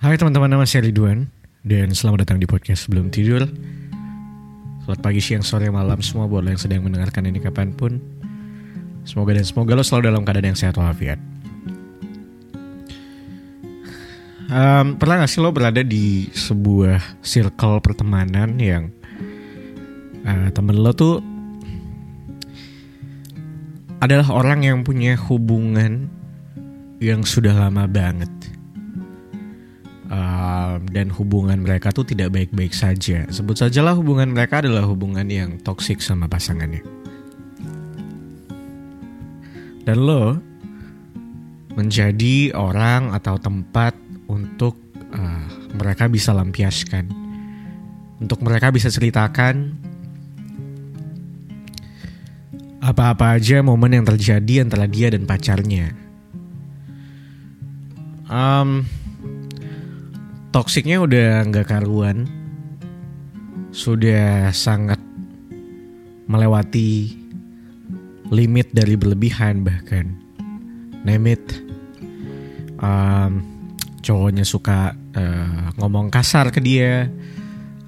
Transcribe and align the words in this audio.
Hai 0.00 0.16
teman-teman, 0.16 0.48
nama 0.48 0.64
saya 0.64 0.88
Ridwan 0.88 1.28
dan 1.60 1.92
selamat 1.92 2.24
datang 2.24 2.40
di 2.40 2.48
podcast 2.48 2.88
Sebelum 2.88 3.12
Tidur. 3.12 3.44
Selamat 4.80 5.00
pagi, 5.04 5.20
siang, 5.20 5.44
sore, 5.44 5.68
malam 5.68 6.00
semua 6.00 6.24
buat 6.24 6.40
lo 6.40 6.48
yang 6.48 6.56
sedang 6.56 6.88
mendengarkan 6.88 7.28
ini 7.28 7.36
kapan 7.36 7.76
pun. 7.76 8.00
Semoga 9.04 9.36
dan 9.36 9.44
semoga 9.44 9.76
lo 9.76 9.84
selalu 9.84 10.08
dalam 10.08 10.24
keadaan 10.24 10.56
yang 10.56 10.56
sehat 10.56 10.80
walafiat. 10.80 11.20
Um, 14.48 14.96
pernah 14.96 15.20
gak 15.20 15.36
sih 15.36 15.44
lo 15.44 15.52
berada 15.52 15.84
di 15.84 16.32
sebuah 16.32 17.20
circle 17.20 17.84
pertemanan 17.84 18.56
yang 18.56 18.88
uh, 20.24 20.48
temen 20.48 20.80
lo 20.80 20.96
tuh 20.96 21.20
adalah 24.00 24.32
orang 24.32 24.64
yang 24.64 24.80
punya 24.80 25.12
hubungan 25.28 26.08
yang 27.04 27.20
sudah 27.20 27.52
lama 27.52 27.84
banget 27.84 28.39
uh, 30.10 30.76
dan 30.90 31.08
hubungan 31.14 31.62
mereka 31.62 31.94
tuh 31.94 32.04
tidak 32.04 32.34
baik-baik 32.34 32.74
saja. 32.74 33.24
Sebut 33.30 33.56
sajalah 33.56 33.94
hubungan 33.94 34.34
mereka 34.34 34.60
adalah 34.60 34.84
hubungan 34.84 35.24
yang 35.30 35.56
toksik 35.62 36.02
sama 36.02 36.26
pasangannya. 36.26 36.82
Dan 39.86 39.96
lo 39.96 40.36
menjadi 41.78 42.52
orang 42.52 43.14
atau 43.14 43.38
tempat 43.40 43.96
untuk 44.28 44.76
uh, 45.14 45.46
mereka 45.78 46.10
bisa 46.10 46.34
lampiaskan, 46.34 47.08
untuk 48.20 48.42
mereka 48.44 48.68
bisa 48.74 48.90
ceritakan 48.92 49.78
apa-apa 52.80 53.36
aja 53.36 53.60
momen 53.60 54.02
yang 54.02 54.06
terjadi 54.08 54.64
antara 54.64 54.88
dia 54.88 55.12
dan 55.12 55.28
pacarnya. 55.28 55.92
Um, 58.30 58.86
toksiknya 60.50 61.02
udah 61.02 61.46
nggak 61.46 61.66
karuan, 61.70 62.26
sudah 63.70 64.50
sangat 64.54 64.98
melewati 66.30 67.14
limit 68.30 68.70
dari 68.70 68.94
berlebihan 68.94 69.66
bahkan. 69.66 70.14
Name 71.02 71.34
it. 71.34 71.46
Um, 72.80 73.44
cowoknya 74.00 74.44
suka 74.44 74.96
uh, 74.96 75.70
ngomong 75.76 76.08
kasar 76.08 76.48
ke 76.48 76.58
dia 76.58 77.08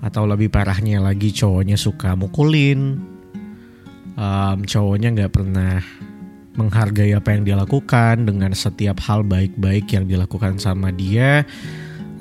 atau 0.02 0.26
lebih 0.28 0.52
parahnya 0.52 1.00
lagi 1.00 1.32
cowoknya 1.32 1.78
suka 1.80 2.12
mukulin 2.18 3.00
um, 4.16 4.58
cowoknya 4.66 5.08
nggak 5.14 5.32
pernah 5.32 5.80
menghargai 6.52 7.16
apa 7.16 7.32
yang 7.32 7.42
dia 7.48 7.56
lakukan 7.56 8.28
dengan 8.28 8.52
setiap 8.52 9.00
hal 9.08 9.24
baik-baik 9.24 9.88
yang 9.88 10.04
dilakukan 10.04 10.60
sama 10.60 10.92
dia 10.92 11.48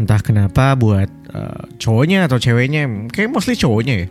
entah 0.02 0.20
kenapa 0.20 0.74
buat 0.74 1.10
uh, 1.32 1.70
cowoknya 1.78 2.26
atau 2.26 2.42
ceweknya 2.42 2.90
kayak 3.14 3.30
mostly 3.30 3.54
cowoknya 3.54 4.06
ya 4.06 4.08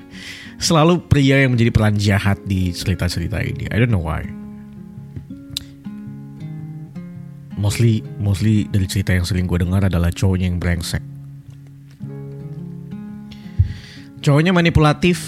selalu 0.66 1.02
pria 1.08 1.42
yang 1.42 1.56
menjadi 1.56 1.70
peran 1.72 1.96
jahat 1.96 2.38
di 2.44 2.70
cerita-cerita 2.70 3.40
ini 3.40 3.66
I 3.72 3.76
don't 3.80 3.90
know 3.90 4.04
why 4.04 4.42
mostly 7.62 8.02
mostly 8.18 8.66
dari 8.66 8.90
cerita 8.90 9.14
yang 9.14 9.22
sering 9.22 9.46
gue 9.46 9.62
dengar 9.62 9.86
adalah 9.86 10.10
cowoknya 10.10 10.50
yang 10.50 10.58
brengsek. 10.58 10.98
Cowoknya 14.22 14.50
manipulatif, 14.50 15.22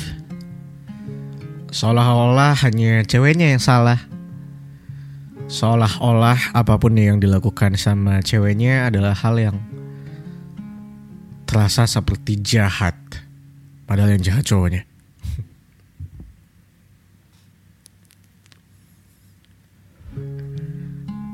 seolah-olah 1.71 2.59
hanya 2.67 3.07
ceweknya 3.07 3.55
yang 3.55 3.63
salah. 3.63 4.03
Seolah-olah 5.47 6.59
apa 6.59 6.75
pun 6.79 6.99
yang 6.99 7.23
dilakukan 7.23 7.79
sama 7.79 8.19
ceweknya 8.23 8.91
adalah 8.91 9.15
hal 9.15 9.39
yang 9.39 9.57
terasa 11.55 11.87
seperti 11.87 12.43
jahat, 12.43 12.99
padahal 13.87 14.19
yang 14.19 14.27
jahat 14.27 14.43
cowoknya. 14.43 14.83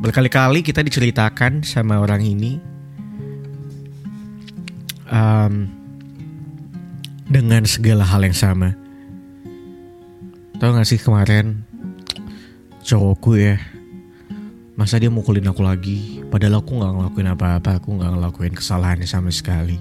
berkali-kali 0.00 0.64
kita 0.64 0.80
diceritakan 0.80 1.60
sama 1.60 2.00
orang 2.00 2.24
ini 2.24 2.56
um, 5.12 5.68
dengan 7.28 7.68
segala 7.68 8.04
hal 8.04 8.24
yang 8.24 8.36
sama. 8.36 8.72
Tahu 10.56 10.76
gak 10.76 10.88
sih 10.88 11.00
kemarin 11.00 11.64
cowokku 12.84 13.36
ya 13.40 13.56
masa 14.76 14.96
dia 14.96 15.12
mukulin 15.12 15.44
aku 15.44 15.60
lagi 15.60 16.24
padahal 16.32 16.64
aku 16.64 16.80
nggak 16.80 16.92
ngelakuin 16.96 17.28
apa-apa 17.36 17.70
aku 17.76 18.00
nggak 18.00 18.16
ngelakuin 18.16 18.56
kesalahan 18.56 19.04
sama 19.04 19.28
sekali 19.28 19.76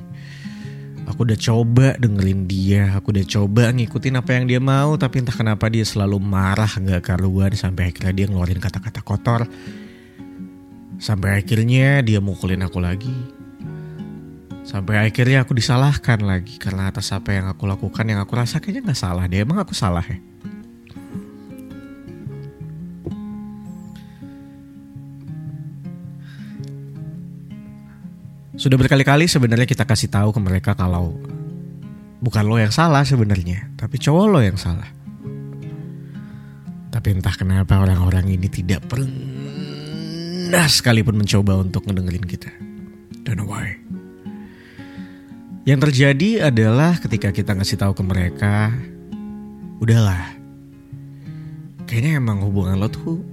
aku 1.20 1.28
udah 1.28 1.40
coba 1.44 1.88
dengerin 2.00 2.48
dia 2.48 2.96
aku 2.96 3.12
udah 3.12 3.28
coba 3.28 3.76
ngikutin 3.76 4.16
apa 4.24 4.40
yang 4.40 4.48
dia 4.48 4.64
mau 4.64 4.96
tapi 4.96 5.20
entah 5.20 5.36
kenapa 5.36 5.68
dia 5.68 5.84
selalu 5.84 6.16
marah 6.16 6.72
nggak 6.72 7.04
karuan 7.04 7.52
sampai 7.52 7.92
akhirnya 7.92 8.16
dia 8.16 8.26
ngeluarin 8.32 8.64
kata-kata 8.64 9.04
kotor 9.04 9.44
Sampai 11.00 11.40
akhirnya 11.40 12.04
dia 12.04 12.20
mukulin 12.20 12.60
aku 12.60 12.84
lagi. 12.84 13.16
Sampai 14.68 15.00
akhirnya 15.00 15.48
aku 15.48 15.56
disalahkan 15.56 16.20
lagi 16.28 16.60
karena 16.60 16.92
atas 16.92 17.16
apa 17.16 17.32
yang 17.32 17.48
aku 17.48 17.64
lakukan 17.64 18.04
yang 18.04 18.20
aku 18.20 18.36
rasa 18.36 18.60
kayaknya 18.60 18.92
gak 18.92 19.00
salah 19.00 19.26
deh. 19.26 19.40
Emang 19.40 19.64
aku 19.64 19.72
salah 19.72 20.04
ya? 20.04 20.20
Sudah 28.60 28.76
berkali-kali 28.76 29.24
sebenarnya 29.24 29.64
kita 29.64 29.88
kasih 29.88 30.12
tahu 30.12 30.36
ke 30.36 30.40
mereka 30.44 30.76
kalau 30.76 31.16
bukan 32.20 32.44
lo 32.44 32.60
yang 32.60 32.76
salah 32.76 33.08
sebenarnya, 33.08 33.72
tapi 33.80 33.96
cowok 33.96 34.26
lo 34.28 34.44
yang 34.44 34.60
salah. 34.60 34.92
Tapi 36.92 37.08
entah 37.16 37.32
kenapa 37.40 37.80
orang-orang 37.80 38.36
ini 38.36 38.52
tidak 38.52 38.84
pernah 38.92 40.68
sekalipun 40.68 41.24
mencoba 41.24 41.56
untuk 41.56 41.88
ngedengerin 41.88 42.28
kita. 42.28 42.52
Don't 43.24 43.40
know 43.40 43.48
why. 43.48 43.80
Yang 45.64 45.80
terjadi 45.88 46.52
adalah 46.52 47.00
ketika 47.00 47.32
kita 47.32 47.56
ngasih 47.56 47.80
tahu 47.80 47.96
ke 47.96 48.04
mereka, 48.04 48.76
udahlah. 49.80 50.36
Kayaknya 51.88 52.20
emang 52.20 52.44
hubungan 52.44 52.76
lo 52.76 52.92
tuh 52.92 53.24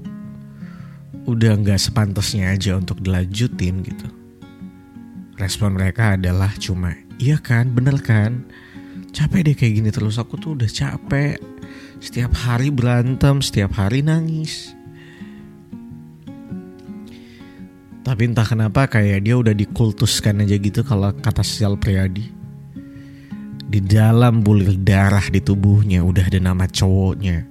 udah 1.26 1.59
nggak 1.59 1.82
sepantasnya 1.82 2.54
aja 2.54 2.78
untuk 2.78 3.03
dilanjutin 3.03 3.82
gitu. 3.82 4.06
Respon 5.36 5.76
mereka 5.76 6.16
adalah 6.16 6.48
cuma, 6.56 6.97
iya 7.20 7.36
kan, 7.36 7.69
bener 7.76 8.00
kan? 8.00 8.48
Capek 9.12 9.52
deh 9.52 9.56
kayak 9.56 9.72
gini 9.80 9.91
terus, 9.92 10.16
aku 10.16 10.41
tuh 10.41 10.56
udah 10.56 10.69
capek. 10.69 11.36
Setiap 12.00 12.32
hari 12.32 12.72
berantem, 12.72 13.44
setiap 13.44 13.76
hari 13.76 14.00
nangis. 14.00 14.72
Tapi 18.00 18.22
entah 18.32 18.48
kenapa 18.48 18.88
kayak 18.88 19.28
dia 19.28 19.36
udah 19.36 19.52
dikultuskan 19.52 20.41
aja 20.41 20.56
gitu 20.56 20.80
kalau 20.86 21.12
kata 21.12 21.44
Sial 21.44 21.76
Priadi. 21.76 22.32
Di 23.66 23.82
dalam 23.82 24.41
bulir 24.41 24.78
darah 24.78 25.26
di 25.26 25.42
tubuhnya 25.42 26.00
udah 26.00 26.24
ada 26.32 26.41
nama 26.41 26.64
cowoknya. 26.64 27.44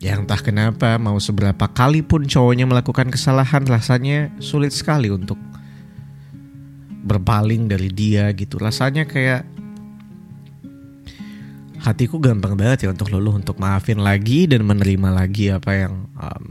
Yang 0.00 0.18
entah 0.26 0.40
kenapa 0.42 0.96
mau 0.98 1.20
seberapa 1.20 1.70
kali 1.70 2.02
pun 2.02 2.24
cowoknya 2.24 2.64
melakukan 2.66 3.12
kesalahan 3.14 3.62
rasanya 3.68 4.32
sulit 4.40 4.72
sekali 4.72 5.12
untuk 5.12 5.36
berpaling 7.04 7.68
dari 7.68 7.92
dia 7.92 8.32
gitu. 8.32 8.56
Rasanya 8.56 9.04
kayak 9.04 9.44
hatiku 11.84 12.16
gampang 12.16 12.56
banget 12.56 12.88
ya 12.88 12.96
untuk 12.96 13.12
luluh 13.12 13.36
untuk 13.36 13.60
maafin 13.60 14.00
lagi 14.00 14.48
dan 14.48 14.64
menerima 14.64 15.08
lagi 15.12 15.52
apa 15.52 15.70
yang 15.76 16.08
um, 16.16 16.44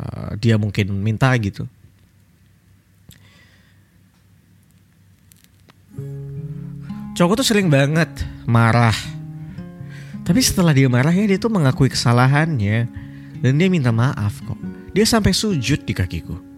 uh, 0.00 0.32
dia 0.40 0.56
mungkin 0.56 1.04
minta 1.04 1.28
gitu. 1.36 1.68
Cowok 7.14 7.44
tuh 7.44 7.46
sering 7.46 7.70
banget 7.70 8.10
marah. 8.48 8.96
Tapi 10.24 10.40
setelah 10.40 10.72
dia 10.72 10.88
marah 10.88 11.12
ya 11.12 11.28
dia 11.28 11.38
tuh 11.38 11.52
mengakui 11.52 11.92
kesalahannya 11.92 12.88
dan 13.44 13.52
dia 13.60 13.68
minta 13.68 13.92
maaf 13.92 14.40
kok. 14.42 14.56
Dia 14.96 15.04
sampai 15.04 15.36
sujud 15.36 15.84
di 15.84 15.92
kakiku. 15.92 16.53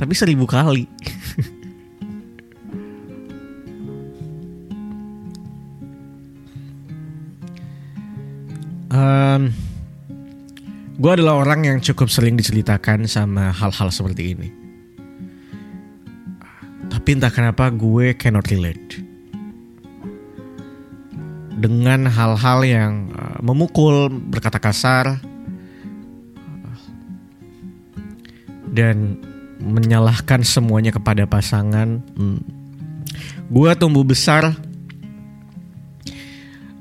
Tapi 0.00 0.16
seribu 0.16 0.48
kali. 0.48 0.88
um, 8.96 9.52
gue 10.96 11.10
adalah 11.12 11.44
orang 11.44 11.68
yang 11.68 11.84
cukup 11.84 12.08
sering 12.08 12.40
diceritakan 12.40 13.04
sama 13.04 13.52
hal-hal 13.52 13.92
seperti 13.92 14.32
ini. 14.32 14.48
Tapi 16.88 17.20
entah 17.20 17.28
kenapa 17.28 17.68
gue 17.68 18.16
cannot 18.16 18.48
relate 18.48 19.04
dengan 21.60 22.08
hal-hal 22.08 22.64
yang 22.64 23.12
uh, 23.12 23.36
memukul, 23.44 24.08
berkata 24.08 24.56
kasar, 24.56 25.20
dan 28.72 29.20
menyalahkan 29.60 30.42
semuanya 30.42 30.90
kepada 30.90 31.28
pasangan. 31.28 32.00
Hmm. 32.16 32.40
Gue 33.52 33.70
tumbuh 33.76 34.02
besar 34.02 34.56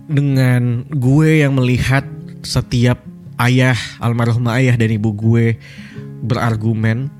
dengan 0.10 0.90
gue 0.90 1.46
yang 1.46 1.54
melihat 1.54 2.02
setiap 2.42 2.98
ayah 3.40 3.78
almarhum 4.02 4.50
ayah 4.50 4.74
dan 4.74 4.90
ibu 4.90 5.14
gue 5.14 5.62
berargumen 6.26 7.14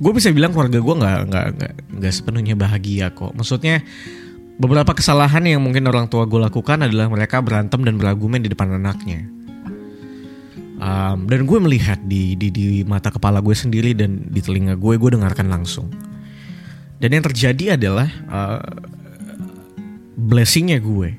gue 0.00 0.12
bisa 0.16 0.34
bilang 0.34 0.50
keluarga 0.50 0.82
gue 0.82 0.94
nggak 0.98 1.20
nggak 1.30 1.46
nggak 1.58 1.72
nggak 2.00 2.12
sepenuhnya 2.12 2.56
bahagia 2.58 3.12
kok 3.14 3.36
maksudnya 3.36 3.84
beberapa 4.56 4.96
kesalahan 4.96 5.44
yang 5.46 5.62
mungkin 5.62 5.86
orang 5.86 6.10
tua 6.10 6.26
gue 6.26 6.40
lakukan 6.42 6.88
adalah 6.88 7.06
mereka 7.12 7.38
berantem 7.38 7.84
dan 7.86 8.00
berargumen 8.00 8.42
di 8.42 8.50
depan 8.50 8.72
anaknya 8.72 9.28
um, 10.82 11.30
dan 11.30 11.46
gue 11.46 11.58
melihat 11.62 11.98
di, 12.02 12.34
di 12.34 12.50
di 12.50 12.82
mata 12.82 13.14
kepala 13.14 13.38
gue 13.38 13.54
sendiri 13.54 13.94
dan 13.94 14.26
di 14.26 14.42
telinga 14.42 14.74
gue 14.74 14.98
gue 14.98 15.10
dengarkan 15.14 15.46
langsung. 15.46 15.86
Dan 16.98 17.18
yang 17.18 17.24
terjadi 17.26 17.78
adalah 17.78 18.10
uh, 18.30 18.62
blessingnya 20.18 20.78
gue. 20.78 21.18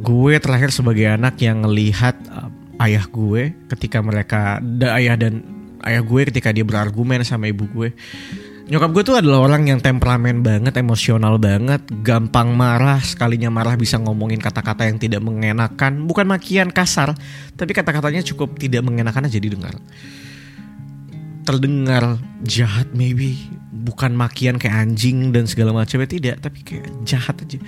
Gue 0.00 0.38
terakhir 0.38 0.70
sebagai 0.70 1.04
anak 1.12 1.36
yang 1.42 1.66
ngelihat 1.66 2.16
uh, 2.30 2.48
ayah 2.80 3.04
gue 3.08 3.52
ketika 3.74 3.98
mereka 4.00 4.62
da, 4.62 4.96
ayah 4.96 5.18
dan 5.18 5.44
ayah 5.84 6.00
gue 6.00 6.20
ketika 6.30 6.54
dia 6.54 6.64
berargumen 6.64 7.20
sama 7.26 7.50
ibu 7.50 7.68
gue 7.68 7.90
nyokap 8.66 8.90
gue 8.90 9.02
tuh 9.06 9.16
adalah 9.22 9.46
orang 9.46 9.70
yang 9.70 9.78
temperamen 9.78 10.42
banget, 10.42 10.74
emosional 10.74 11.38
banget, 11.38 11.86
gampang 12.02 12.50
marah, 12.50 12.98
sekalinya 12.98 13.46
marah 13.46 13.78
bisa 13.78 13.94
ngomongin 14.02 14.42
kata-kata 14.42 14.90
yang 14.90 14.98
tidak 14.98 15.22
mengenakan, 15.22 16.02
bukan 16.10 16.26
makian 16.26 16.74
kasar, 16.74 17.14
tapi 17.54 17.70
kata-katanya 17.70 18.26
cukup 18.26 18.58
tidak 18.58 18.82
mengenakan 18.82 19.30
aja 19.30 19.38
didengar. 19.38 19.78
Terdengar 21.46 22.18
jahat 22.42 22.90
maybe, 22.90 23.38
bukan 23.70 24.18
makian 24.18 24.58
kayak 24.58 24.82
anjing 24.82 25.30
dan 25.30 25.46
segala 25.46 25.70
macamnya 25.70 26.10
tidak, 26.10 26.42
tapi 26.42 26.66
kayak 26.66 26.90
jahat 27.06 27.38
aja 27.38 27.62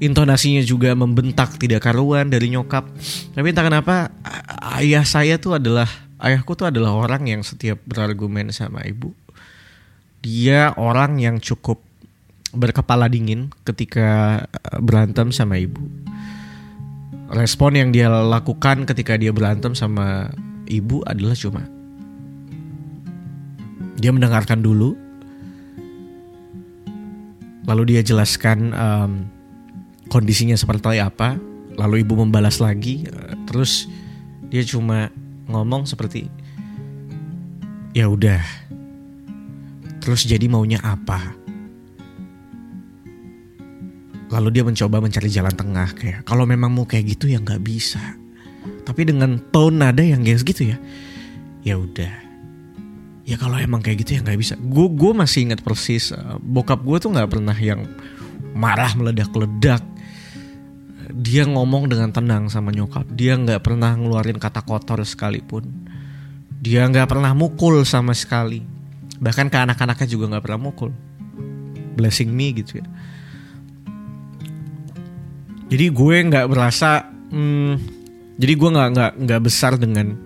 intonasinya 0.00 0.64
juga 0.64 0.96
membentak 0.96 1.60
tidak 1.60 1.84
karuan 1.84 2.32
dari 2.32 2.48
nyokap. 2.48 2.88
Tapi 3.36 3.46
entah 3.52 3.68
kenapa 3.68 4.08
ayah 4.80 5.04
saya 5.04 5.36
tuh 5.36 5.60
adalah 5.60 5.86
ayahku 6.16 6.56
tuh 6.56 6.72
adalah 6.72 6.96
orang 6.96 7.28
yang 7.28 7.44
setiap 7.44 7.78
berargumen 7.84 8.48
sama 8.50 8.80
ibu. 8.88 9.12
Dia 10.20 10.76
orang 10.76 11.16
yang 11.16 11.40
cukup 11.40 11.80
berkepala 12.52 13.08
dingin 13.08 13.48
ketika 13.64 14.42
eh, 14.44 14.78
berantem 14.80 15.32
sama 15.32 15.56
ibu. 15.56 15.80
Respon 17.30 17.78
yang 17.78 17.94
dia 17.94 18.10
lakukan 18.10 18.84
ketika 18.90 19.14
dia 19.14 19.30
berantem 19.30 19.72
sama 19.72 20.34
ibu 20.66 21.00
adalah 21.06 21.38
cuma 21.38 21.62
dia 24.00 24.10
mendengarkan 24.10 24.64
dulu, 24.64 24.96
lalu 27.70 27.94
dia 27.94 28.02
jelaskan 28.02 28.74
um, 28.74 29.12
kondisinya 30.10 30.58
seperti 30.58 30.98
apa 30.98 31.38
lalu 31.78 32.02
ibu 32.02 32.18
membalas 32.18 32.58
lagi 32.58 33.06
eh, 33.06 33.38
terus 33.46 33.86
dia 34.50 34.66
cuma 34.66 35.08
ngomong 35.46 35.86
seperti 35.86 36.26
ya 37.94 38.10
udah 38.10 38.42
terus 40.10 40.26
jadi 40.26 40.42
maunya 40.50 40.82
apa? 40.82 41.22
Lalu 44.26 44.58
dia 44.58 44.66
mencoba 44.66 44.98
mencari 44.98 45.30
jalan 45.30 45.54
tengah 45.54 45.86
kayak 45.94 46.26
kalau 46.26 46.42
memang 46.50 46.74
mau 46.74 46.82
kayak 46.82 47.14
gitu 47.14 47.30
ya 47.30 47.38
nggak 47.38 47.62
bisa. 47.62 48.18
Tapi 48.82 49.06
dengan 49.06 49.38
tone 49.54 49.78
nada 49.78 50.02
yang 50.02 50.26
kayak 50.26 50.42
gitu 50.42 50.74
ya 50.74 50.82
ya 51.62 51.78
udah. 51.78 52.10
Ya 53.22 53.38
kalau 53.38 53.54
emang 53.62 53.86
kayak 53.86 54.02
gitu 54.02 54.18
ya 54.18 54.26
nggak 54.26 54.34
bisa. 54.34 54.58
Gue 54.58 54.90
gue 54.90 55.14
masih 55.14 55.46
ingat 55.46 55.62
persis 55.62 56.10
uh, 56.10 56.42
bokap 56.42 56.82
gue 56.82 56.98
tuh 56.98 57.14
nggak 57.14 57.30
pernah 57.30 57.54
yang 57.54 57.86
marah 58.50 58.90
meledak-ledak. 58.98 59.86
Dia 61.14 61.46
ngomong 61.46 61.86
dengan 61.86 62.10
tenang 62.10 62.50
sama 62.50 62.74
nyokap. 62.74 63.06
Dia 63.14 63.38
nggak 63.38 63.62
pernah 63.62 63.94
ngeluarin 63.94 64.42
kata 64.42 64.66
kotor 64.66 65.06
sekalipun. 65.06 65.70
Dia 66.58 66.90
nggak 66.90 67.06
pernah 67.06 67.30
mukul 67.30 67.86
sama 67.86 68.10
sekali 68.10 68.79
bahkan 69.20 69.52
ke 69.52 69.56
anak-anaknya 69.60 70.08
juga 70.08 70.24
nggak 70.34 70.44
pernah 70.48 70.60
mukul. 70.72 70.90
Blessing 71.94 72.32
me 72.32 72.56
gitu 72.56 72.80
ya. 72.80 72.86
Jadi 75.70 75.86
gue 75.86 76.16
nggak 76.26 76.46
berasa 76.50 77.06
hmm, 77.30 77.74
jadi 78.40 78.52
gue 78.56 78.70
nggak 78.74 78.88
nggak 78.96 79.12
nggak 79.22 79.40
besar 79.44 79.78
dengan 79.78 80.16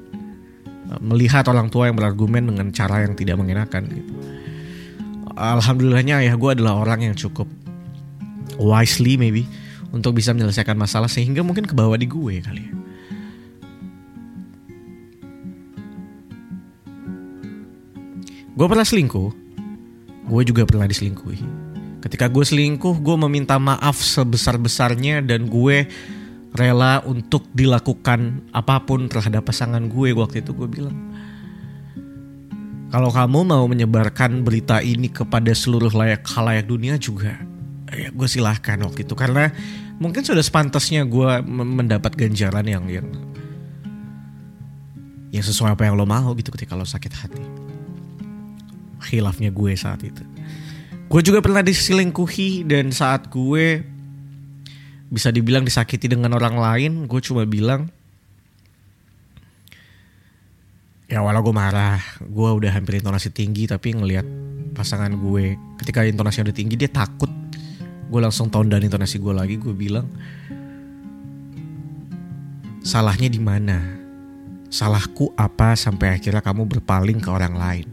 uh, 0.89 1.01
melihat 1.05 1.45
orang 1.51 1.69
tua 1.69 1.91
yang 1.91 1.99
berargumen 1.99 2.49
dengan 2.49 2.73
cara 2.73 3.05
yang 3.05 3.13
tidak 3.19 3.37
mengenakan 3.37 3.91
gitu. 3.91 4.13
Alhamdulillahnya 5.35 6.23
ayah 6.23 6.39
gue 6.39 6.51
adalah 6.55 6.79
orang 6.79 7.11
yang 7.11 7.15
cukup 7.19 7.51
wisely 8.57 9.19
maybe 9.19 9.45
untuk 9.91 10.15
bisa 10.15 10.31
menyelesaikan 10.31 10.79
masalah 10.79 11.11
sehingga 11.11 11.43
mungkin 11.43 11.67
ke 11.67 11.75
bawah 11.75 11.99
di 11.99 12.07
gue 12.07 12.39
kali 12.39 12.63
ya. 12.71 12.84
Gue 18.55 18.71
pernah 18.71 18.87
selingkuh, 18.87 19.31
gue 20.31 20.43
juga 20.47 20.63
pernah 20.63 20.87
diselingkuhi. 20.87 21.43
Ketika 21.99 22.31
gue 22.31 22.47
selingkuh, 22.47 23.03
gue 23.03 23.17
meminta 23.27 23.59
maaf 23.59 23.99
sebesar-besarnya 23.99 25.27
dan 25.27 25.51
gue 25.51 25.91
rela 26.55 27.03
untuk 27.03 27.51
dilakukan 27.51 28.47
apa 28.55 28.79
pun 28.87 29.11
terhadap 29.11 29.51
pasangan 29.51 29.83
gue 29.91 30.15
waktu 30.15 30.47
itu 30.47 30.55
gue 30.55 30.71
bilang. 30.71 30.95
Kalau 32.95 33.11
kamu 33.11 33.43
mau 33.43 33.67
menyebarkan 33.67 34.47
berita 34.47 34.79
ini 34.79 35.11
kepada 35.11 35.51
seluruh 35.51 35.91
layak 35.91 36.23
halayak 36.23 36.71
dunia 36.71 36.95
juga 36.95 37.35
ya 37.91 38.15
gue 38.15 38.29
silahkan 38.31 38.79
waktu 38.87 39.03
itu. 39.03 39.19
Karena 39.19 39.51
mungkin 39.99 40.23
sudah 40.23 40.47
sepantasnya 40.47 41.03
gue 41.11 41.43
mendapat 41.51 42.15
ganjaran 42.15 42.71
yang 42.71 42.87
yang 42.87 43.11
yang 45.35 45.43
sesuai 45.43 45.75
apa 45.75 45.91
yang 45.91 45.99
lo 45.99 46.07
mau 46.07 46.31
gitu 46.39 46.55
ketika 46.55 46.79
lo 46.79 46.87
sakit 46.87 47.11
hati 47.19 47.64
khilafnya 49.05 49.53
gue 49.53 49.73
saat 49.77 50.01
itu. 50.03 50.25
Gue 51.05 51.21
juga 51.21 51.45
pernah 51.45 51.61
diselingkuhi 51.61 52.65
dan 52.65 52.91
saat 52.91 53.29
gue 53.29 53.85
bisa 55.15 55.31
dibilang 55.31 55.63
disakiti 55.63 56.11
dengan 56.11 56.35
orang 56.35 56.59
lain 56.59 56.93
gue 57.07 57.21
cuma 57.23 57.47
bilang 57.47 57.87
ya 61.07 61.23
walau 61.23 61.39
gue 61.45 61.55
marah 61.55 62.03
gue 62.19 62.51
udah 62.59 62.75
hampir 62.75 62.99
intonasi 62.99 63.31
tinggi 63.31 63.71
tapi 63.71 63.95
ngelihat 63.95 64.27
pasangan 64.75 65.15
gue 65.15 65.55
ketika 65.79 66.03
intonasi 66.03 66.43
udah 66.43 66.57
tinggi 66.57 66.75
dia 66.75 66.91
takut. 66.91 67.31
Gue 68.11 68.21
langsung 68.21 68.51
tahun 68.51 68.75
dan 68.75 68.83
intonasi 68.83 69.23
gue 69.23 69.31
lagi 69.31 69.55
gue 69.55 69.71
bilang 69.71 70.11
salahnya 72.83 73.31
di 73.31 73.39
mana? 73.39 74.03
Salahku 74.75 75.31
apa 75.39 75.79
sampai 75.79 76.19
akhirnya 76.19 76.43
kamu 76.43 76.67
berpaling 76.67 77.23
ke 77.23 77.31
orang 77.31 77.55
lain 77.55 77.87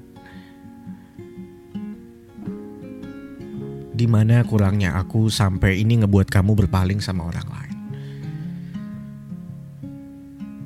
di 4.02 4.10
mana 4.10 4.42
kurangnya 4.42 4.98
aku 4.98 5.30
sampai 5.30 5.78
ini 5.78 6.02
ngebuat 6.02 6.34
kamu 6.34 6.66
berpaling 6.66 6.98
sama 6.98 7.30
orang 7.30 7.46
lain 7.46 7.78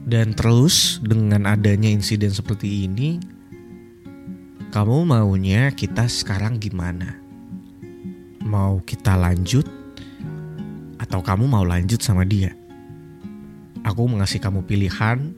dan 0.07 0.31
terus 0.31 1.03
dengan 1.03 1.43
adanya 1.51 1.91
insiden 1.91 2.31
seperti 2.31 2.87
ini 2.87 3.19
kamu 4.71 5.03
maunya 5.03 5.71
kita 5.75 6.07
sekarang 6.07 6.63
gimana? 6.63 7.25
mau 8.45 8.77
kita 8.85 9.17
lanjut 9.17 9.65
atau 11.01 11.19
kamu 11.25 11.49
mau 11.49 11.65
lanjut 11.65 11.99
sama 11.99 12.21
dia. 12.23 12.53
Aku 13.81 14.05
mengasih 14.05 14.37
kamu 14.37 14.65
pilihan, 14.69 15.33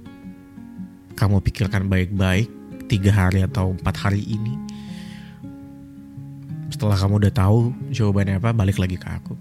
kamu 1.16 1.40
pikirkan 1.40 1.88
baik-baik 1.88 2.52
tiga 2.92 3.12
hari 3.16 3.44
atau 3.48 3.76
empat 3.76 3.96
hari 3.96 4.24
ini. 4.28 4.67
Setelah 6.78 6.94
kamu 6.94 7.26
udah 7.26 7.34
tahu 7.34 7.74
jawabannya 7.90 8.38
apa, 8.38 8.54
balik 8.54 8.78
lagi 8.78 9.02
ke 9.02 9.10
aku. 9.10 9.34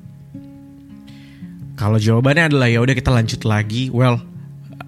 Kalau 1.77 2.01
jawabannya 2.01 2.49
adalah 2.49 2.65
ya 2.73 2.81
udah 2.81 2.97
kita 2.97 3.13
lanjut 3.13 3.45
lagi, 3.45 3.93
well, 3.93 4.17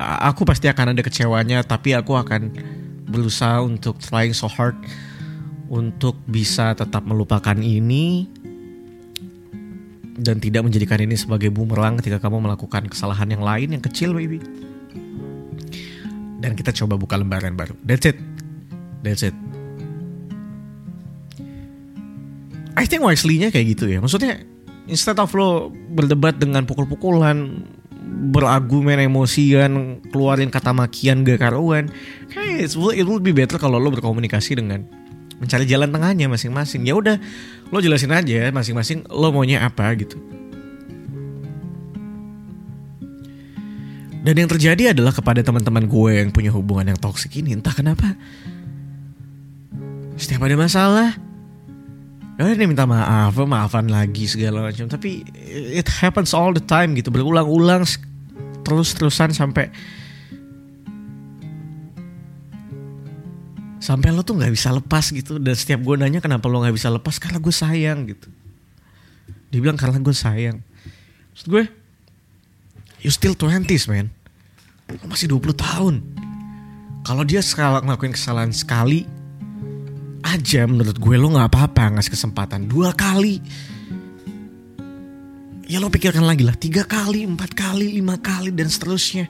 aku 0.01 0.49
pasti 0.49 0.65
akan 0.65 0.97
ada 0.97 1.05
kecewanya, 1.05 1.61
tapi 1.61 1.93
aku 1.93 2.17
akan 2.17 2.49
berusaha 3.05 3.61
untuk 3.61 4.01
trying 4.01 4.33
so 4.33 4.49
hard 4.49 4.73
untuk 5.69 6.17
bisa 6.25 6.73
tetap 6.73 7.05
melupakan 7.05 7.53
ini 7.53 8.25
dan 10.17 10.41
tidak 10.41 10.65
menjadikan 10.65 11.05
ini 11.05 11.21
sebagai 11.21 11.53
bumerang 11.53 12.01
ketika 12.01 12.17
kamu 12.17 12.49
melakukan 12.49 12.89
kesalahan 12.89 13.29
yang 13.29 13.45
lain 13.45 13.77
yang 13.77 13.85
kecil 13.85 14.17
baby 14.17 14.41
dan 16.41 16.57
kita 16.57 16.73
coba 16.73 16.97
buka 16.97 17.21
lembaran 17.21 17.53
baru. 17.53 17.77
That's 17.85 18.09
it. 18.09 18.17
That's 19.05 19.21
it 19.21 19.48
I 22.79 22.87
think 22.87 23.03
wisely-nya 23.03 23.51
kayak 23.51 23.75
gitu 23.75 23.91
ya. 23.91 23.99
Maksudnya 23.99 24.47
instead 24.87 25.19
of 25.19 25.35
lo 25.35 25.75
berdebat 25.93 26.39
dengan 26.39 26.63
pukul-pukulan 26.65 27.67
berargumen 28.09 29.03
emosian 29.05 30.01
keluarin 30.09 30.49
kata 30.49 30.73
makian 30.73 31.29
gak 31.29 31.45
karuan 31.45 31.93
kayak 32.33 32.65
it 32.73 33.05
would 33.05 33.21
be 33.21 33.37
better 33.37 33.61
kalau 33.61 33.77
lo 33.77 33.93
berkomunikasi 33.93 34.57
dengan 34.57 34.89
mencari 35.43 35.69
jalan 35.69 35.91
tengahnya 35.91 36.31
masing-masing. 36.31 36.87
Ya 36.87 36.95
udah 36.95 37.19
lo 37.69 37.79
jelasin 37.83 38.15
aja 38.15 38.49
masing-masing 38.55 39.05
lo 39.11 39.35
maunya 39.35 39.67
apa 39.67 39.91
gitu. 39.99 40.17
Dan 44.19 44.35
yang 44.35 44.51
terjadi 44.51 44.93
adalah 44.93 45.15
kepada 45.15 45.41
teman-teman 45.41 45.89
gue 45.89 46.11
yang 46.21 46.31
punya 46.35 46.51
hubungan 46.53 46.93
yang 46.93 47.01
toksik 47.01 47.39
ini 47.39 47.55
entah 47.55 47.73
kenapa 47.73 48.13
setiap 50.19 50.43
ada 50.45 50.59
masalah 50.59 51.28
Ya 52.39 52.47
ini 52.55 52.71
minta 52.71 52.87
maaf, 52.87 53.35
maafan 53.35 53.91
lagi 53.91 54.31
segala 54.31 54.71
macam. 54.71 54.87
Tapi 54.87 55.27
it 55.75 55.91
happens 55.91 56.31
all 56.31 56.55
the 56.55 56.63
time 56.63 56.95
gitu, 56.95 57.11
berulang-ulang 57.11 57.83
terus-terusan 58.63 59.35
sampai 59.35 59.75
sampai 63.83 64.15
lo 64.15 64.23
tuh 64.23 64.39
nggak 64.39 64.55
bisa 64.55 64.71
lepas 64.71 65.11
gitu. 65.11 65.43
Dan 65.43 65.59
setiap 65.59 65.83
gue 65.83 65.99
nanya 65.99 66.23
kenapa 66.23 66.47
lo 66.47 66.63
nggak 66.63 66.79
bisa 66.79 66.95
lepas, 66.95 67.19
karena 67.19 67.43
gue 67.43 67.51
sayang 67.51 68.07
gitu. 68.07 68.31
Dia 69.51 69.59
bilang 69.59 69.75
karena 69.75 69.99
gue 69.99 70.15
sayang. 70.15 70.63
Maksud 71.35 71.47
gue, 71.51 71.67
you 73.03 73.11
still 73.11 73.35
20s 73.35 73.91
man. 73.91 74.15
Lo 74.87 75.11
masih 75.11 75.27
20 75.27 75.59
tahun. 75.59 75.95
Kalau 77.03 77.27
dia 77.27 77.43
sekali 77.43 77.83
ngelakuin 77.83 78.15
kesalahan 78.15 78.55
sekali, 78.55 79.11
aja 80.23 80.67
menurut 80.67 80.97
gue 80.99 81.17
lo 81.19 81.31
nggak 81.35 81.49
apa-apa 81.51 81.99
ngasih 81.99 82.13
kesempatan. 82.15 82.67
Dua 82.67 82.95
kali. 82.95 83.39
Ya 85.69 85.79
lo 85.79 85.93
pikirkan 85.93 86.25
lagi 86.25 86.49
lah. 86.49 86.57
Tiga 86.57 86.89
kali 86.89 87.29
empat 87.29 87.53
kali 87.53 88.01
lima 88.01 88.17
kali 88.17 88.49
dan 88.55 88.73
seterusnya. 88.73 89.29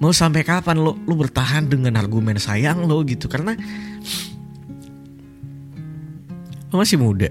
Mau 0.00 0.10
sampai 0.10 0.42
kapan 0.42 0.80
lo 0.80 0.96
lo 0.96 1.14
bertahan 1.14 1.68
dengan 1.68 1.94
argumen 2.00 2.40
sayang 2.40 2.88
lo 2.88 3.04
gitu? 3.04 3.28
Karena 3.28 3.52
lo 6.72 6.74
masih 6.80 6.98
muda. 6.98 7.28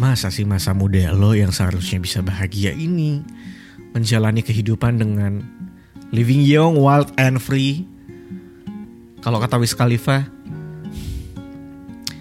Masa 0.00 0.32
sih 0.32 0.48
masa 0.48 0.72
muda 0.72 1.12
lo 1.12 1.36
yang 1.36 1.52
seharusnya 1.52 2.00
bisa 2.00 2.24
bahagia 2.24 2.72
ini? 2.72 3.20
Menjalani 3.90 4.40
kehidupan 4.40 5.02
dengan 5.02 5.42
living 6.14 6.40
young 6.46 6.78
wild 6.78 7.10
and 7.18 7.42
free. 7.42 7.84
Kalau 9.20 9.36
kata 9.42 9.60
Wiz 9.60 9.76
Khalifa 9.76 10.39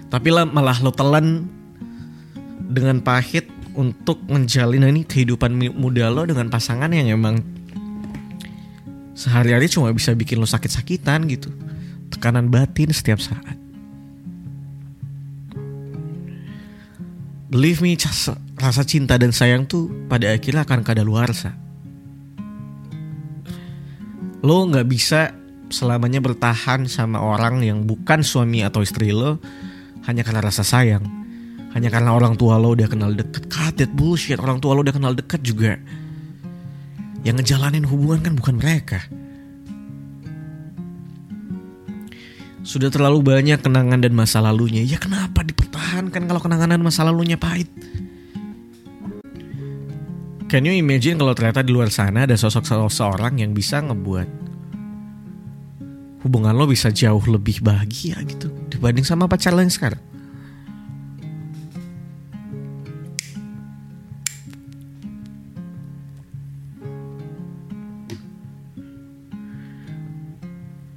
tapi 0.10 0.34
lah 0.34 0.46
malah 0.46 0.78
lo 0.82 0.90
telan 0.90 1.46
dengan 2.70 3.02
pahit 3.02 3.46
untuk 3.78 4.18
menjalin 4.26 4.90
ini 4.90 5.06
kehidupan 5.06 5.54
muda 5.78 6.10
lo 6.10 6.26
dengan 6.26 6.50
pasangan 6.50 6.90
yang 6.90 7.14
emang 7.14 7.40
sehari-hari 9.14 9.70
cuma 9.70 9.94
bisa 9.94 10.12
bikin 10.18 10.42
lo 10.42 10.50
sakit-sakitan 10.50 11.30
gitu. 11.30 11.54
Tekanan 12.10 12.50
batin 12.50 12.90
setiap 12.90 13.22
saat. 13.22 13.54
Believe 17.50 17.82
me, 17.82 17.98
rasa 18.58 18.84
cinta 18.86 19.18
dan 19.18 19.34
sayang 19.34 19.66
tuh 19.66 19.90
pada 20.06 20.30
akhirnya 20.30 20.66
akan 20.66 20.86
kadaluarsa. 20.86 21.54
Lo 24.46 24.66
nggak 24.70 24.88
bisa 24.90 25.34
selamanya 25.70 26.22
bertahan 26.22 26.90
sama 26.90 27.22
orang 27.22 27.62
yang 27.62 27.86
bukan 27.86 28.26
suami 28.26 28.66
atau 28.66 28.82
istri 28.82 29.14
lo 29.14 29.38
hanya 30.06 30.22
karena 30.24 30.42
rasa 30.44 30.64
sayang. 30.64 31.04
Hanya 31.76 31.94
karena 31.94 32.16
orang 32.16 32.34
tua 32.34 32.58
lo 32.58 32.74
udah 32.74 32.90
kenal 32.90 33.14
deket. 33.14 33.48
That 33.50 33.92
bullshit. 33.96 34.42
Orang 34.42 34.60
tua 34.60 34.76
lo 34.76 34.84
udah 34.84 34.96
kenal 34.96 35.16
deket 35.16 35.40
juga. 35.44 35.80
Yang 37.24 37.44
ngejalanin 37.44 37.88
hubungan 37.88 38.20
kan 38.24 38.34
bukan 38.36 38.56
mereka. 38.60 39.04
Sudah 42.64 42.92
terlalu 42.92 43.24
banyak 43.24 43.60
kenangan 43.64 44.04
dan 44.04 44.14
masa 44.14 44.44
lalunya. 44.44 44.84
Ya 44.84 45.00
kenapa 45.00 45.46
dipertahankan 45.48 46.28
kalau 46.28 46.42
kenangan 46.44 46.76
dan 46.76 46.82
masa 46.84 47.08
lalunya 47.08 47.40
pahit? 47.40 47.72
Can 50.50 50.66
you 50.66 50.74
imagine 50.74 51.22
kalau 51.22 51.38
ternyata 51.38 51.62
di 51.62 51.70
luar 51.70 51.94
sana 51.94 52.26
ada 52.26 52.34
sosok 52.34 52.66
seseorang 52.66 53.38
yang 53.38 53.54
bisa 53.54 53.86
ngebuat 53.86 54.50
hubungan 56.26 56.56
lo 56.56 56.68
bisa 56.68 56.92
jauh 56.92 57.24
lebih 57.30 57.64
bahagia 57.64 58.20
gitu 58.28 58.52
dibanding 58.80 59.04
sama 59.04 59.28
pacar 59.28 59.52
lo 59.52 59.60
sekarang. 59.68 60.00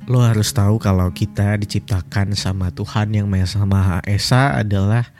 Lo 0.06 0.22
harus 0.22 0.54
tahu 0.54 0.78
kalau 0.78 1.10
kita 1.10 1.58
diciptakan 1.58 2.38
sama 2.38 2.70
Tuhan 2.70 3.10
yang 3.10 3.26
Maha 3.66 3.98
Esa 4.06 4.54
adalah 4.54 5.10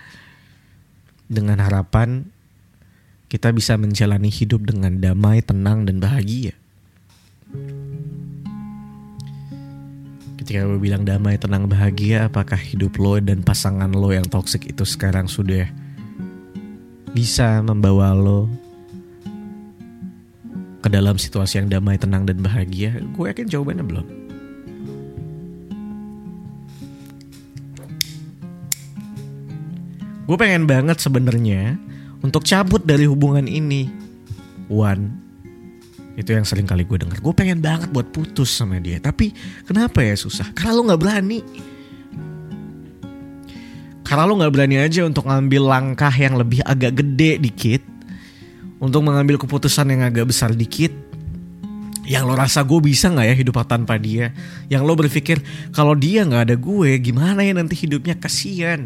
dengan 1.26 1.58
harapan 1.58 2.30
kita 3.26 3.50
bisa 3.50 3.74
menjalani 3.74 4.28
hidup 4.30 4.68
dengan 4.68 5.02
damai, 5.02 5.42
tenang, 5.42 5.88
dan 5.88 5.98
bahagia. 5.98 6.61
Ketika 10.52 10.68
gue 10.68 10.84
bilang 10.84 11.08
damai, 11.08 11.40
tenang, 11.40 11.64
bahagia, 11.64 12.28
apakah 12.28 12.60
hidup 12.60 13.00
lo 13.00 13.16
dan 13.24 13.40
pasangan 13.40 13.88
lo 13.88 14.12
yang 14.12 14.28
toxic 14.28 14.68
itu 14.68 14.84
sekarang 14.84 15.24
sudah 15.24 15.64
bisa 17.16 17.64
membawa 17.64 18.12
lo 18.12 18.52
ke 20.84 20.92
dalam 20.92 21.16
situasi 21.16 21.56
yang 21.56 21.72
damai, 21.72 21.96
tenang, 21.96 22.28
dan 22.28 22.44
bahagia? 22.44 23.00
Gue 23.16 23.32
yakin 23.32 23.48
jawabannya 23.48 23.80
belum. 23.80 24.06
Gue 30.28 30.36
pengen 30.36 30.68
banget 30.68 31.00
sebenarnya 31.00 31.80
untuk 32.20 32.44
cabut 32.44 32.84
dari 32.84 33.08
hubungan 33.08 33.48
ini. 33.48 33.88
One, 34.68 35.16
itu 36.12 36.28
yang 36.28 36.44
sering 36.44 36.68
kali 36.68 36.84
gue 36.84 37.00
denger. 37.00 37.24
Gue 37.24 37.32
pengen 37.32 37.64
banget 37.64 37.88
buat 37.88 38.12
putus 38.12 38.52
sama 38.52 38.76
dia. 38.76 39.00
Tapi 39.00 39.32
kenapa 39.64 40.04
ya 40.04 40.12
susah? 40.12 40.52
Karena 40.52 40.76
lo 40.76 40.84
gak 40.92 41.00
berani. 41.00 41.40
Karena 44.04 44.28
lo 44.28 44.36
gak 44.36 44.52
berani 44.52 44.76
aja 44.76 45.08
untuk 45.08 45.24
ngambil 45.24 45.62
langkah 45.64 46.12
yang 46.12 46.36
lebih 46.36 46.60
agak 46.68 47.00
gede 47.00 47.40
dikit. 47.40 47.82
Untuk 48.76 49.00
mengambil 49.00 49.40
keputusan 49.40 49.88
yang 49.88 50.04
agak 50.04 50.28
besar 50.28 50.52
dikit. 50.52 50.92
Yang 52.04 52.24
lo 52.28 52.34
rasa 52.36 52.60
gue 52.60 52.80
bisa 52.84 53.08
gak 53.08 53.32
ya 53.32 53.34
hidup 53.38 53.64
tanpa 53.64 53.96
dia. 53.96 54.36
Yang 54.68 54.82
lo 54.84 54.92
berpikir 54.92 55.40
kalau 55.72 55.96
dia 55.96 56.28
gak 56.28 56.52
ada 56.52 56.56
gue 56.60 57.00
gimana 57.00 57.40
ya 57.40 57.56
nanti 57.56 57.72
hidupnya 57.72 58.20
kasihan. 58.20 58.84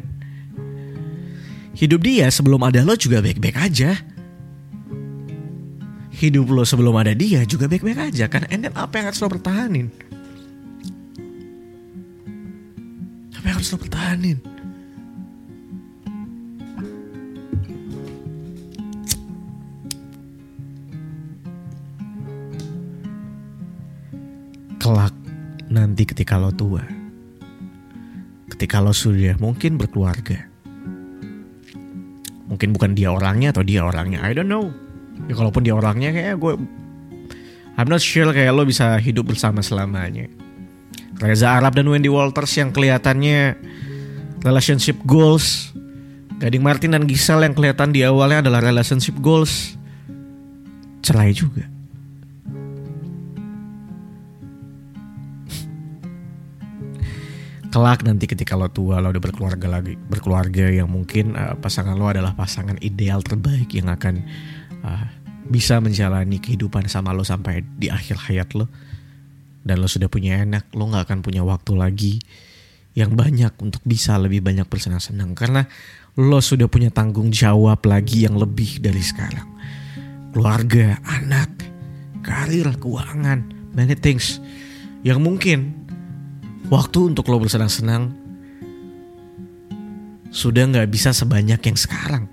Hidup 1.75 2.07
dia 2.07 2.31
sebelum 2.31 2.63
ada 2.63 2.87
lo 2.87 2.95
juga 2.95 3.19
baik-baik 3.19 3.59
aja 3.59 4.16
hidup 6.17 6.49
lo 6.49 6.65
sebelum 6.65 6.97
ada 6.97 7.13
dia 7.13 7.45
juga 7.45 7.69
baik-baik 7.69 8.13
aja 8.13 8.27
kan? 8.33 8.49
And 8.49 8.65
then 8.65 8.73
apa 8.73 8.97
yang 8.97 9.13
harus 9.13 9.21
lo 9.21 9.29
pertahanin? 9.29 9.93
Apa 13.37 13.45
yang 13.45 13.57
harus 13.61 13.71
lo 13.73 13.79
pertahanin? 13.79 14.39
Kelak 24.81 25.15
nanti 25.67 26.07
ketika 26.07 26.39
lo 26.39 26.55
tua 26.55 26.81
ketika 28.57 28.81
lo 28.81 28.95
sudah 28.95 29.37
mungkin 29.37 29.77
berkeluarga 29.77 30.49
mungkin 32.49 32.73
bukan 32.73 32.97
dia 32.97 33.13
orangnya 33.13 33.53
atau 33.53 33.67
dia 33.67 33.85
orangnya 33.85 34.25
I 34.25 34.33
don't 34.33 34.49
know 34.49 34.86
ya 35.25 35.35
kalaupun 35.35 35.65
dia 35.65 35.73
orangnya 35.73 36.13
kayak 36.13 36.37
gue 36.37 36.53
I'm 37.77 37.89
not 37.93 38.01
sure 38.01 38.33
kayak 38.33 38.57
lo 38.57 38.65
bisa 38.65 38.97
hidup 38.97 39.29
bersama 39.29 39.61
selamanya. 39.61 40.33
Reza 41.21 41.53
Arab 41.53 41.77
dan 41.77 41.85
Wendy 41.89 42.09
Walters 42.09 42.53
yang 42.57 42.73
kelihatannya 42.73 43.57
relationship 44.41 44.97
goals. 45.05 45.77
Gading 46.41 46.65
Martin 46.65 46.97
dan 46.97 47.05
Gisel 47.05 47.45
yang 47.45 47.53
kelihatan 47.53 47.93
di 47.93 48.01
awalnya 48.05 48.49
adalah 48.49 48.65
relationship 48.65 49.17
goals. 49.21 49.77
Cerai 51.05 51.37
juga. 51.37 51.69
Kelak 57.69 58.09
nanti 58.09 58.25
ketika 58.25 58.57
lo 58.57 58.73
tua 58.73 59.05
lo 59.05 59.13
udah 59.13 59.21
berkeluarga 59.21 59.69
lagi 59.69 60.01
berkeluarga 60.01 60.73
yang 60.73 60.89
mungkin 60.89 61.37
uh, 61.37 61.61
pasangan 61.61 61.93
lo 61.93 62.09
adalah 62.09 62.33
pasangan 62.33 62.81
ideal 62.81 63.21
terbaik 63.21 63.69
yang 63.77 63.93
akan 63.93 64.25
uh, 64.85 65.07
bisa 65.47 65.79
menjalani 65.79 66.43
kehidupan 66.43 66.91
sama 66.91 67.15
lo 67.15 67.23
sampai 67.23 67.63
di 67.63 67.87
akhir 67.87 68.19
hayat 68.29 68.53
lo 68.59 68.67
dan 69.63 69.79
lo 69.79 69.87
sudah 69.87 70.11
punya 70.11 70.43
anak 70.43 70.67
lo 70.75 70.91
nggak 70.91 71.07
akan 71.07 71.19
punya 71.23 71.47
waktu 71.47 71.73
lagi 71.79 72.15
yang 72.97 73.13
banyak 73.13 73.53
untuk 73.61 73.85
bisa 73.85 74.17
lebih 74.17 74.41
banyak 74.41 74.67
bersenang-senang 74.67 75.37
karena 75.37 75.69
lo 76.17 76.41
sudah 76.41 76.67
punya 76.67 76.89
tanggung 76.89 77.29
jawab 77.29 77.85
lagi 77.85 78.25
yang 78.25 78.41
lebih 78.41 78.81
dari 78.81 79.05
sekarang 79.05 79.47
keluarga 80.33 80.97
anak 81.05 81.67
karir, 82.27 82.67
keuangan, 82.83 83.47
many 83.71 83.95
things. 83.95 84.43
Yang 85.07 85.23
mungkin 85.23 85.59
waktu 86.67 87.15
untuk 87.15 87.31
lo 87.31 87.39
bersenang-senang 87.39 88.11
sudah 90.35 90.67
nggak 90.67 90.91
bisa 90.91 91.15
sebanyak 91.15 91.63
yang 91.63 91.79
sekarang. 91.79 92.27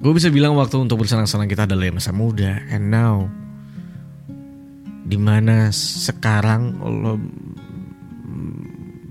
Gue 0.00 0.16
bisa 0.16 0.32
bilang 0.32 0.56
waktu 0.56 0.80
untuk 0.80 1.04
bersenang-senang 1.04 1.44
kita 1.44 1.68
adalah 1.68 1.92
masa 1.92 2.08
muda, 2.16 2.64
and 2.72 2.88
now 2.88 3.28
di 5.04 5.20
mana 5.20 5.68
sekarang 5.76 6.80
lo 6.80 7.20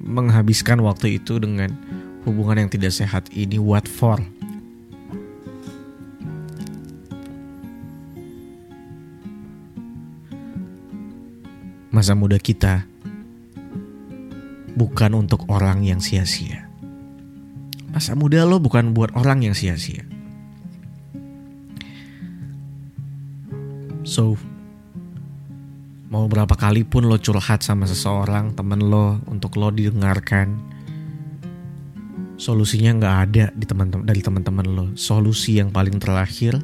menghabiskan 0.02 0.82
waktu 0.82 1.22
itu 1.22 1.38
dengan 1.38 1.70
hubungan 2.26 2.66
yang 2.66 2.70
tidak 2.74 2.90
sehat 2.90 3.30
ini 3.38 3.62
what 3.62 3.86
for? 3.86 4.18
Masa 11.94 12.18
muda 12.18 12.42
kita 12.42 12.90
bukan 14.74 15.14
untuk 15.14 15.46
orang 15.54 15.86
yang 15.86 16.02
sia-sia. 16.02 16.66
Masa 17.94 18.18
muda 18.18 18.42
lo 18.50 18.58
bukan 18.58 18.98
buat 18.98 19.14
orang 19.14 19.46
yang 19.46 19.54
sia-sia. 19.54 20.09
So, 24.20 24.36
Mau 26.12 26.28
berapa 26.28 26.52
kali 26.52 26.84
pun 26.84 27.08
lo 27.08 27.16
curhat 27.22 27.64
sama 27.64 27.88
seseorang, 27.88 28.52
temen 28.52 28.84
lo, 28.84 29.24
untuk 29.32 29.56
lo 29.56 29.72
didengarkan. 29.72 30.60
Solusinya 32.36 33.00
nggak 33.00 33.16
ada 33.30 33.46
di 33.56 33.64
teman 33.64 33.88
dari 34.04 34.20
teman-teman 34.20 34.68
lo. 34.68 34.86
Solusi 35.00 35.62
yang 35.62 35.72
paling 35.72 36.02
terakhir 36.02 36.60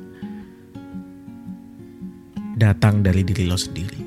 datang 2.59 3.05
dari 3.05 3.23
diri 3.23 3.47
lo 3.47 3.55
sendiri. 3.55 4.01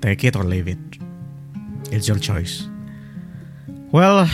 Take 0.00 0.30
it 0.30 0.38
or 0.38 0.48
leave 0.48 0.70
it. 0.70 0.80
It's 1.92 2.08
your 2.08 2.22
choice. 2.22 2.70
Well, 3.92 4.30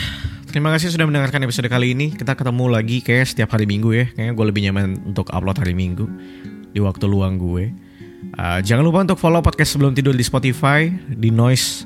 terima 0.57 0.73
kasih 0.73 0.89
sudah 0.89 1.05
mendengarkan 1.05 1.45
episode 1.45 1.69
kali 1.69 1.93
ini. 1.93 2.17
Kita 2.17 2.33
ketemu 2.33 2.65
lagi 2.65 3.05
kayak 3.05 3.29
setiap 3.29 3.53
hari 3.53 3.69
Minggu 3.69 3.93
ya. 3.93 4.09
Kayaknya 4.09 4.33
gue 4.33 4.45
lebih 4.49 4.61
nyaman 4.65 5.05
untuk 5.05 5.29
upload 5.29 5.61
hari 5.61 5.77
Minggu 5.77 6.09
di 6.73 6.81
waktu 6.81 7.05
luang 7.05 7.37
gue. 7.37 7.69
Uh, 8.33 8.57
jangan 8.65 8.81
lupa 8.81 9.05
untuk 9.05 9.21
follow 9.21 9.37
podcast 9.45 9.77
sebelum 9.77 9.93
tidur 9.93 10.17
di 10.17 10.25
Spotify, 10.25 10.89
di 11.13 11.29
Noise, 11.29 11.85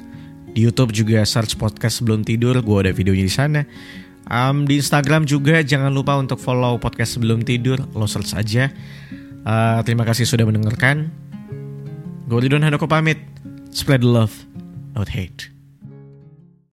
di 0.56 0.64
YouTube 0.64 0.96
juga 0.96 1.20
search 1.28 1.60
podcast 1.60 2.00
sebelum 2.00 2.24
tidur. 2.24 2.64
Gue 2.64 2.88
ada 2.88 2.96
videonya 2.96 3.28
di 3.28 3.34
sana. 3.36 3.62
Um, 4.32 4.64
di 4.64 4.80
Instagram 4.80 5.28
juga 5.28 5.60
jangan 5.60 5.92
lupa 5.92 6.16
untuk 6.16 6.40
follow 6.40 6.80
podcast 6.80 7.20
sebelum 7.20 7.44
tidur. 7.44 7.76
Lo 7.92 8.08
search 8.08 8.40
aja. 8.40 8.72
Uh, 9.44 9.84
terima 9.84 10.08
kasih 10.08 10.24
sudah 10.24 10.48
mendengarkan. 10.48 11.12
Gue 12.24 12.40
Ridwan 12.40 12.64
Handoko 12.64 12.88
pamit. 12.88 13.20
Spread 13.76 14.08
love, 14.08 14.32
not 14.96 15.12
hate. 15.12 15.51